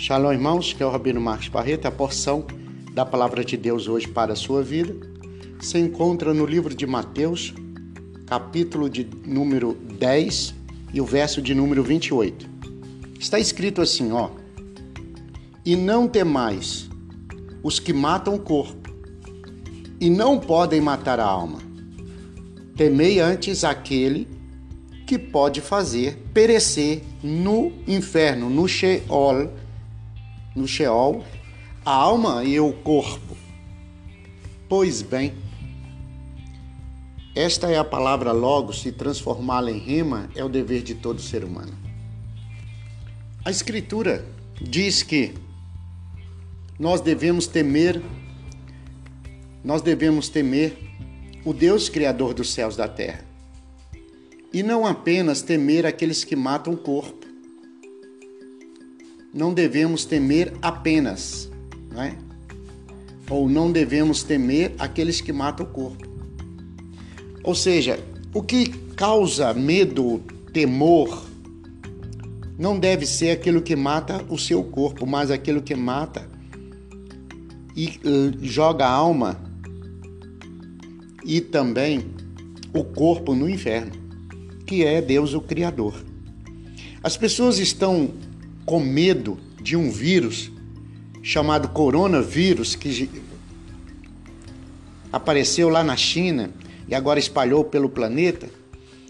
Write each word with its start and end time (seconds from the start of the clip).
Shalom, 0.00 0.32
irmãos, 0.32 0.72
que 0.72 0.82
é 0.82 0.86
o 0.86 0.88
Rabino 0.88 1.20
Marcos 1.20 1.48
Barreto. 1.48 1.84
A 1.84 1.90
porção 1.90 2.46
da 2.94 3.04
palavra 3.04 3.44
de 3.44 3.54
Deus 3.54 3.86
hoje 3.86 4.08
para 4.08 4.32
a 4.32 4.34
sua 4.34 4.62
vida 4.62 4.96
se 5.60 5.78
encontra 5.78 6.32
no 6.32 6.46
livro 6.46 6.74
de 6.74 6.86
Mateus, 6.86 7.52
capítulo 8.26 8.88
de 8.88 9.06
número 9.26 9.74
10 9.74 10.54
e 10.94 11.02
o 11.02 11.04
verso 11.04 11.42
de 11.42 11.54
número 11.54 11.82
28. 11.82 12.48
Está 13.18 13.38
escrito 13.38 13.82
assim, 13.82 14.10
ó: 14.10 14.30
E 15.66 15.76
não 15.76 16.08
temais 16.08 16.88
os 17.62 17.78
que 17.78 17.92
matam 17.92 18.36
o 18.36 18.38
corpo 18.38 18.90
e 20.00 20.08
não 20.08 20.38
podem 20.38 20.80
matar 20.80 21.20
a 21.20 21.26
alma. 21.26 21.58
Temei 22.74 23.20
antes 23.20 23.64
aquele 23.64 24.26
que 25.06 25.18
pode 25.18 25.60
fazer 25.60 26.16
perecer 26.32 27.02
no 27.22 27.70
inferno, 27.86 28.48
no 28.48 28.66
Sheol, 28.66 29.50
no 30.54 30.66
Sheol, 30.66 31.24
a 31.84 31.92
alma 31.92 32.44
e 32.44 32.58
o 32.60 32.72
corpo. 32.72 33.36
Pois 34.68 35.02
bem, 35.02 35.34
esta 37.34 37.70
é 37.70 37.78
a 37.78 37.84
palavra 37.84 38.32
logo, 38.32 38.72
se 38.72 38.90
transformá-la 38.92 39.70
em 39.70 39.78
rima 39.78 40.28
é 40.34 40.44
o 40.44 40.48
dever 40.48 40.82
de 40.82 40.94
todo 40.94 41.20
ser 41.20 41.44
humano. 41.44 41.72
A 43.44 43.50
Escritura 43.50 44.24
diz 44.60 45.02
que 45.02 45.34
nós 46.78 47.00
devemos 47.00 47.46
temer, 47.46 48.02
nós 49.64 49.80
devemos 49.80 50.28
temer 50.28 50.76
o 51.44 51.52
Deus 51.52 51.88
Criador 51.88 52.34
dos 52.34 52.52
céus 52.52 52.74
e 52.74 52.78
da 52.78 52.88
terra. 52.88 53.24
E 54.52 54.62
não 54.62 54.84
apenas 54.84 55.42
temer 55.42 55.86
aqueles 55.86 56.24
que 56.24 56.34
matam 56.34 56.72
o 56.74 56.76
corpo, 56.76 57.19
não 59.32 59.54
devemos 59.54 60.04
temer 60.04 60.52
apenas, 60.60 61.50
não 61.92 62.02
é? 62.02 62.16
Ou 63.28 63.48
não 63.48 63.70
devemos 63.70 64.22
temer 64.22 64.74
aqueles 64.78 65.20
que 65.20 65.32
matam 65.32 65.64
o 65.64 65.68
corpo. 65.68 66.08
Ou 67.44 67.54
seja, 67.54 67.98
o 68.34 68.42
que 68.42 68.68
causa 68.96 69.54
medo, 69.54 70.20
temor, 70.52 71.24
não 72.58 72.78
deve 72.78 73.06
ser 73.06 73.30
aquilo 73.30 73.62
que 73.62 73.74
mata 73.74 74.24
o 74.28 74.36
seu 74.36 74.62
corpo, 74.62 75.06
mas 75.06 75.30
aquilo 75.30 75.62
que 75.62 75.74
mata 75.74 76.28
e 77.76 77.98
joga 78.42 78.84
a 78.84 78.90
alma 78.90 79.40
e 81.24 81.40
também 81.40 82.04
o 82.74 82.84
corpo 82.84 83.34
no 83.34 83.48
inferno, 83.48 83.92
que 84.66 84.84
é 84.84 85.00
Deus 85.00 85.34
o 85.34 85.40
Criador. 85.40 85.94
As 87.02 87.16
pessoas 87.16 87.58
estão 87.58 88.10
com 88.70 88.78
medo 88.78 89.36
de 89.60 89.76
um 89.76 89.90
vírus 89.90 90.48
chamado 91.24 91.70
coronavírus 91.70 92.76
que 92.76 93.10
apareceu 95.12 95.68
lá 95.68 95.82
na 95.82 95.96
China 95.96 96.52
e 96.86 96.94
agora 96.94 97.18
espalhou 97.18 97.64
pelo 97.64 97.88
planeta, 97.88 98.48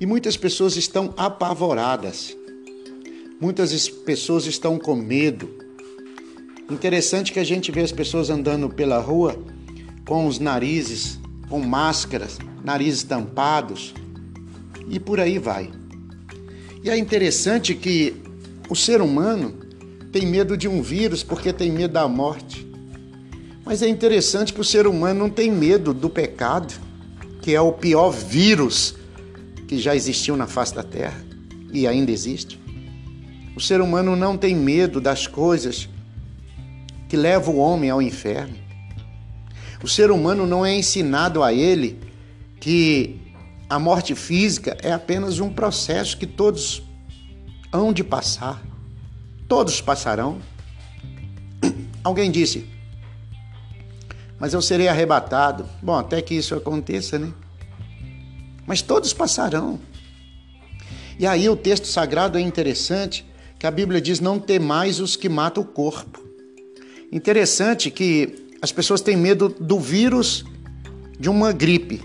e 0.00 0.06
muitas 0.06 0.38
pessoas 0.38 0.78
estão 0.78 1.12
apavoradas. 1.18 2.34
Muitas 3.38 3.90
pessoas 3.90 4.46
estão 4.46 4.78
com 4.78 4.96
medo. 4.96 5.50
Interessante 6.70 7.30
que 7.30 7.38
a 7.38 7.44
gente 7.44 7.70
vê 7.70 7.82
as 7.82 7.92
pessoas 7.92 8.30
andando 8.30 8.70
pela 8.70 9.00
rua 9.00 9.38
com 10.06 10.26
os 10.26 10.38
narizes, 10.38 11.20
com 11.50 11.60
máscaras, 11.60 12.38
narizes 12.64 13.02
tampados 13.02 13.92
e 14.88 14.98
por 14.98 15.20
aí 15.20 15.38
vai. 15.38 15.70
E 16.82 16.88
é 16.88 16.96
interessante 16.96 17.74
que 17.74 18.31
o 18.68 18.76
ser 18.76 19.00
humano 19.00 19.54
tem 20.10 20.26
medo 20.26 20.56
de 20.56 20.68
um 20.68 20.82
vírus 20.82 21.22
porque 21.22 21.52
tem 21.52 21.70
medo 21.70 21.94
da 21.94 22.06
morte. 22.06 22.66
Mas 23.64 23.82
é 23.82 23.88
interessante 23.88 24.52
que 24.52 24.60
o 24.60 24.64
ser 24.64 24.86
humano 24.86 25.20
não 25.20 25.30
tem 25.30 25.50
medo 25.50 25.94
do 25.94 26.10
pecado, 26.10 26.74
que 27.40 27.54
é 27.54 27.60
o 27.60 27.72
pior 27.72 28.10
vírus 28.10 28.94
que 29.68 29.78
já 29.78 29.94
existiu 29.94 30.36
na 30.36 30.46
face 30.46 30.74
da 30.74 30.82
terra 30.82 31.24
e 31.72 31.86
ainda 31.86 32.10
existe. 32.10 32.60
O 33.56 33.60
ser 33.60 33.80
humano 33.80 34.16
não 34.16 34.36
tem 34.36 34.54
medo 34.54 35.00
das 35.00 35.26
coisas 35.26 35.88
que 37.08 37.16
levam 37.16 37.54
o 37.54 37.58
homem 37.58 37.90
ao 37.90 38.02
inferno. 38.02 38.56
O 39.82 39.88
ser 39.88 40.10
humano 40.10 40.46
não 40.46 40.64
é 40.64 40.74
ensinado 40.74 41.42
a 41.42 41.52
ele 41.52 41.98
que 42.60 43.20
a 43.68 43.78
morte 43.78 44.14
física 44.14 44.76
é 44.82 44.92
apenas 44.92 45.40
um 45.40 45.50
processo 45.50 46.16
que 46.16 46.26
todos 46.26 46.82
hão 47.72 47.92
de 47.92 48.04
passar. 48.04 48.62
Todos 49.48 49.80
passarão. 49.80 50.40
Alguém 52.04 52.30
disse, 52.30 52.68
mas 54.38 54.52
eu 54.52 54.60
serei 54.60 54.88
arrebatado. 54.88 55.68
Bom, 55.80 55.96
até 55.96 56.20
que 56.20 56.34
isso 56.34 56.54
aconteça, 56.54 57.18
né? 57.18 57.32
Mas 58.66 58.82
todos 58.82 59.12
passarão. 59.12 59.78
E 61.18 61.26
aí 61.26 61.48
o 61.48 61.56
texto 61.56 61.86
sagrado 61.86 62.36
é 62.36 62.40
interessante, 62.40 63.24
que 63.58 63.66
a 63.66 63.70
Bíblia 63.70 64.00
diz: 64.00 64.18
não 64.18 64.40
temais 64.40 64.98
os 64.98 65.14
que 65.14 65.28
matam 65.28 65.62
o 65.62 65.66
corpo. 65.66 66.20
Interessante 67.12 67.90
que 67.90 68.48
as 68.60 68.72
pessoas 68.72 69.00
têm 69.00 69.16
medo 69.16 69.48
do 69.48 69.78
vírus 69.78 70.44
de 71.18 71.28
uma 71.28 71.52
gripe 71.52 72.02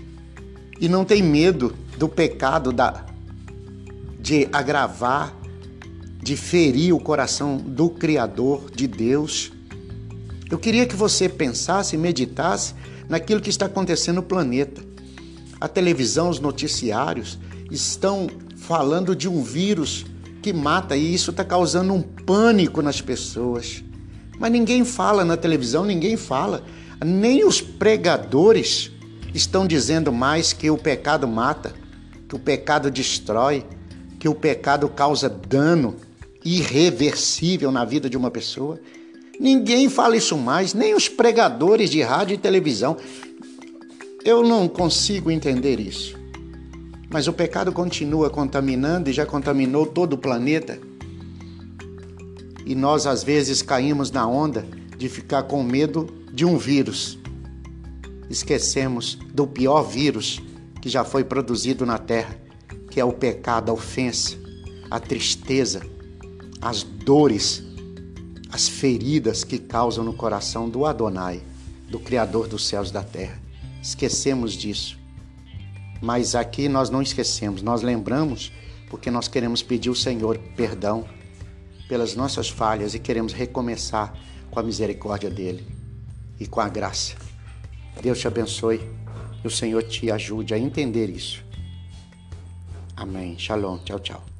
e 0.80 0.88
não 0.88 1.04
têm 1.04 1.22
medo 1.22 1.74
do 1.96 2.08
pecado 2.08 2.72
da, 2.72 3.04
de 4.20 4.48
agravar 4.52 5.34
de 6.22 6.36
ferir 6.36 6.94
o 6.94 7.00
coração 7.00 7.56
do 7.56 7.88
Criador, 7.88 8.70
de 8.70 8.86
Deus. 8.86 9.52
Eu 10.50 10.58
queria 10.58 10.86
que 10.86 10.96
você 10.96 11.28
pensasse 11.28 11.94
e 11.94 11.98
meditasse 11.98 12.74
naquilo 13.08 13.40
que 13.40 13.50
está 13.50 13.66
acontecendo 13.66 14.16
no 14.16 14.22
planeta. 14.22 14.82
A 15.60 15.68
televisão, 15.68 16.28
os 16.28 16.40
noticiários 16.40 17.38
estão 17.70 18.28
falando 18.56 19.14
de 19.14 19.28
um 19.28 19.42
vírus 19.42 20.04
que 20.42 20.52
mata 20.52 20.96
e 20.96 21.14
isso 21.14 21.30
está 21.30 21.44
causando 21.44 21.92
um 21.92 22.02
pânico 22.02 22.82
nas 22.82 23.00
pessoas. 23.00 23.82
Mas 24.38 24.52
ninguém 24.52 24.84
fala 24.84 25.24
na 25.24 25.36
televisão, 25.36 25.84
ninguém 25.84 26.16
fala. 26.16 26.64
Nem 27.04 27.44
os 27.44 27.60
pregadores 27.60 28.90
estão 29.34 29.66
dizendo 29.66 30.12
mais 30.12 30.52
que 30.52 30.70
o 30.70 30.78
pecado 30.78 31.26
mata, 31.26 31.72
que 32.28 32.34
o 32.34 32.38
pecado 32.38 32.90
destrói, 32.90 33.64
que 34.18 34.28
o 34.28 34.34
pecado 34.34 34.88
causa 34.88 35.28
dano 35.28 35.96
irreversível 36.44 37.70
na 37.70 37.84
vida 37.84 38.08
de 38.08 38.16
uma 38.16 38.30
pessoa. 38.30 38.80
Ninguém 39.38 39.88
fala 39.88 40.16
isso 40.16 40.36
mais, 40.36 40.74
nem 40.74 40.94
os 40.94 41.08
pregadores 41.08 41.90
de 41.90 42.02
rádio 42.02 42.34
e 42.34 42.38
televisão. 42.38 42.96
Eu 44.24 44.42
não 44.42 44.68
consigo 44.68 45.30
entender 45.30 45.78
isso. 45.78 46.18
Mas 47.10 47.26
o 47.26 47.32
pecado 47.32 47.72
continua 47.72 48.28
contaminando 48.28 49.08
e 49.08 49.12
já 49.12 49.24
contaminou 49.24 49.86
todo 49.86 50.14
o 50.14 50.18
planeta. 50.18 50.78
E 52.66 52.74
nós 52.74 53.06
às 53.06 53.22
vezes 53.22 53.62
caímos 53.62 54.10
na 54.10 54.26
onda 54.26 54.66
de 54.96 55.08
ficar 55.08 55.44
com 55.44 55.62
medo 55.62 56.06
de 56.32 56.44
um 56.44 56.58
vírus. 56.58 57.18
Esquecemos 58.28 59.18
do 59.32 59.46
pior 59.46 59.82
vírus 59.82 60.42
que 60.82 60.88
já 60.88 61.04
foi 61.04 61.24
produzido 61.24 61.86
na 61.86 61.96
Terra, 61.96 62.36
que 62.90 63.00
é 63.00 63.04
o 63.04 63.12
pecado, 63.12 63.70
a 63.70 63.74
ofensa, 63.74 64.36
a 64.90 65.00
tristeza, 65.00 65.80
as 66.60 66.82
dores, 66.82 67.62
as 68.50 68.68
feridas 68.68 69.44
que 69.44 69.58
causam 69.58 70.04
no 70.04 70.12
coração 70.12 70.68
do 70.68 70.84
Adonai, 70.84 71.42
do 71.88 71.98
Criador 71.98 72.48
dos 72.48 72.66
céus 72.66 72.90
e 72.90 72.92
da 72.92 73.02
terra. 73.02 73.40
Esquecemos 73.82 74.52
disso. 74.52 74.98
Mas 76.00 76.34
aqui 76.34 76.68
nós 76.68 76.90
não 76.90 77.02
esquecemos, 77.02 77.62
nós 77.62 77.82
lembramos 77.82 78.52
porque 78.88 79.10
nós 79.10 79.28
queremos 79.28 79.62
pedir 79.62 79.88
ao 79.88 79.94
Senhor 79.94 80.38
perdão 80.56 81.04
pelas 81.88 82.14
nossas 82.14 82.48
falhas 82.48 82.94
e 82.94 82.98
queremos 82.98 83.32
recomeçar 83.32 84.14
com 84.50 84.60
a 84.60 84.62
misericórdia 84.62 85.30
dele 85.30 85.66
e 86.38 86.46
com 86.46 86.60
a 86.60 86.68
graça. 86.68 87.16
Deus 88.00 88.18
te 88.18 88.28
abençoe 88.28 88.80
e 89.42 89.46
o 89.46 89.50
Senhor 89.50 89.82
te 89.82 90.10
ajude 90.10 90.54
a 90.54 90.58
entender 90.58 91.10
isso. 91.10 91.44
Amém. 92.96 93.38
Shalom. 93.38 93.78
Tchau, 93.78 93.98
tchau. 93.98 94.37